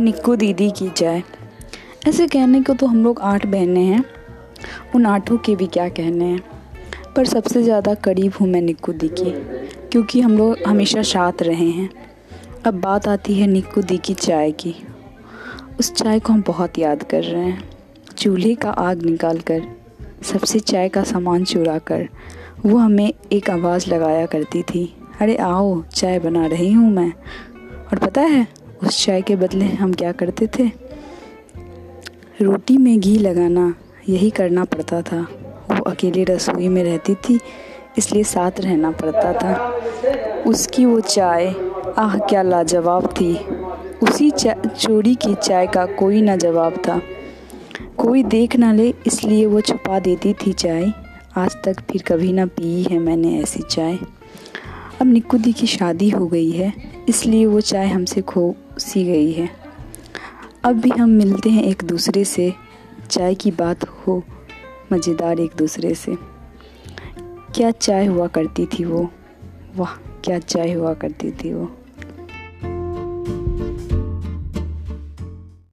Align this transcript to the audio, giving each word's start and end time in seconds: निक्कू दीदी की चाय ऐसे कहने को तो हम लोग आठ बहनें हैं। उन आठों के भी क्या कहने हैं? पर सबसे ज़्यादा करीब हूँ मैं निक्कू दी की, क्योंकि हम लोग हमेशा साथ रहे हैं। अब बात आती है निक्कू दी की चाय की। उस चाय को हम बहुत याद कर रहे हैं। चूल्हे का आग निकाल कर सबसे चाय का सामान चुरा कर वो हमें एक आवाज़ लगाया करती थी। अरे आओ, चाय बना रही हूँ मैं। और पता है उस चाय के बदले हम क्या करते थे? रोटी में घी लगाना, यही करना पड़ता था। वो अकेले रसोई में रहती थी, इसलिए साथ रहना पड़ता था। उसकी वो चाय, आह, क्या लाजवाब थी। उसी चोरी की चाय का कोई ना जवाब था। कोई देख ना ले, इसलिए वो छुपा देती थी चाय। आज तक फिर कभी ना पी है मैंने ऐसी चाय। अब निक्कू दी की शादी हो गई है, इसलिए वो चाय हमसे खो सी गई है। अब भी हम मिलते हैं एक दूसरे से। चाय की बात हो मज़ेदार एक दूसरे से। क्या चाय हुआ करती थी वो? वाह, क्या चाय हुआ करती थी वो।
निक्कू 0.00 0.34
दीदी 0.36 0.70
की 0.70 0.88
चाय 0.88 1.22
ऐसे 2.08 2.26
कहने 2.26 2.60
को 2.62 2.74
तो 2.74 2.86
हम 2.86 3.02
लोग 3.04 3.20
आठ 3.20 3.46
बहनें 3.46 3.84
हैं। 3.84 4.02
उन 4.94 5.06
आठों 5.06 5.36
के 5.36 5.54
भी 5.56 5.66
क्या 5.66 5.88
कहने 5.88 6.24
हैं? 6.24 6.40
पर 7.16 7.26
सबसे 7.26 7.62
ज़्यादा 7.62 7.94
करीब 7.94 8.32
हूँ 8.40 8.48
मैं 8.48 8.60
निक्कू 8.60 8.92
दी 8.92 9.08
की, 9.08 9.30
क्योंकि 9.90 10.20
हम 10.20 10.36
लोग 10.38 10.58
हमेशा 10.66 11.02
साथ 11.02 11.42
रहे 11.42 11.68
हैं। 11.70 11.88
अब 12.66 12.80
बात 12.80 13.08
आती 13.08 13.34
है 13.34 13.46
निक्कू 13.46 13.82
दी 13.82 13.98
की 13.98 14.14
चाय 14.14 14.52
की। 14.52 14.74
उस 15.80 15.92
चाय 15.94 16.20
को 16.20 16.32
हम 16.32 16.42
बहुत 16.46 16.78
याद 16.78 17.02
कर 17.02 17.22
रहे 17.22 17.44
हैं। 17.44 17.62
चूल्हे 18.18 18.54
का 18.54 18.70
आग 18.70 19.02
निकाल 19.02 19.40
कर 19.40 19.62
सबसे 20.22 20.60
चाय 20.60 20.88
का 20.88 21.02
सामान 21.04 21.44
चुरा 21.44 21.78
कर 21.78 22.08
वो 22.66 22.76
हमें 22.78 23.12
एक 23.32 23.50
आवाज़ 23.50 23.90
लगाया 23.90 24.26
करती 24.26 24.62
थी। 24.62 24.84
अरे 25.20 25.36
आओ, 25.36 25.82
चाय 25.84 26.18
बना 26.18 26.46
रही 26.46 26.72
हूँ 26.72 26.92
मैं। 26.92 27.12
और 27.92 27.98
पता 27.98 28.20
है 28.20 28.46
उस 28.82 29.04
चाय 29.04 29.22
के 29.22 29.36
बदले 29.36 29.64
हम 29.64 29.92
क्या 29.92 30.12
करते 30.12 30.46
थे? 30.46 30.64
रोटी 32.42 32.76
में 32.78 32.98
घी 33.00 33.18
लगाना, 33.18 33.74
यही 34.08 34.30
करना 34.30 34.64
पड़ता 34.64 35.00
था। 35.02 35.20
वो 35.70 35.82
अकेले 35.82 36.24
रसोई 36.24 36.68
में 36.68 36.82
रहती 36.84 37.14
थी, 37.14 37.38
इसलिए 37.98 38.24
साथ 38.24 38.60
रहना 38.60 38.90
पड़ता 38.90 39.32
था। 39.32 39.54
उसकी 40.46 40.84
वो 40.84 41.00
चाय, 41.00 41.46
आह, 41.98 42.18
क्या 42.18 42.42
लाजवाब 42.42 43.06
थी। 43.10 43.34
उसी 44.02 44.30
चोरी 44.30 45.14
की 45.14 45.34
चाय 45.34 45.66
का 45.66 45.86
कोई 45.86 46.20
ना 46.22 46.36
जवाब 46.36 46.76
था। 46.88 47.00
कोई 47.96 48.22
देख 48.24 48.56
ना 48.56 48.72
ले, 48.72 48.92
इसलिए 49.06 49.46
वो 49.46 49.60
छुपा 49.60 49.98
देती 49.98 50.32
थी 50.34 50.52
चाय। 50.52 50.92
आज 51.36 51.56
तक 51.64 51.80
फिर 51.80 52.02
कभी 52.02 52.32
ना 52.32 52.46
पी 52.46 52.82
है 52.82 52.98
मैंने 52.98 53.38
ऐसी 53.40 53.62
चाय। 53.62 53.98
अब 55.00 55.06
निक्कू 55.06 55.38
दी 55.38 55.52
की 55.52 55.66
शादी 55.66 56.08
हो 56.10 56.26
गई 56.26 56.50
है, 56.50 56.72
इसलिए 57.08 57.46
वो 57.46 57.60
चाय 57.60 57.86
हमसे 57.86 58.20
खो 58.20 58.54
सी 58.78 59.04
गई 59.04 59.32
है। 59.32 59.50
अब 60.64 60.76
भी 60.76 60.90
हम 60.90 61.08
मिलते 61.08 61.50
हैं 61.50 61.64
एक 61.64 61.82
दूसरे 61.84 62.24
से। 62.24 62.54
चाय 63.10 63.34
की 63.34 63.50
बात 63.50 63.84
हो 63.84 64.22
मज़ेदार 64.92 65.40
एक 65.40 65.50
दूसरे 65.56 65.94
से। 65.94 66.16
क्या 67.54 67.70
चाय 67.70 68.06
हुआ 68.06 68.26
करती 68.26 68.66
थी 68.66 68.84
वो? 68.84 69.10
वाह, 69.76 69.92
क्या 69.96 70.38
चाय 70.38 70.72
हुआ 70.72 70.94
करती 70.94 71.30
थी 71.30 71.54
वो। 71.54 71.70